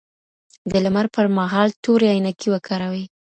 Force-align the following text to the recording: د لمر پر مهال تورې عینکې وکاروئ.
د 0.71 0.73
لمر 0.85 1.05
پر 1.15 1.25
مهال 1.37 1.69
تورې 1.83 2.07
عینکې 2.13 2.47
وکاروئ. 2.53 3.03